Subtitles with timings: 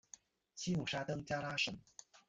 [0.55, 1.79] 西努沙登加拉省。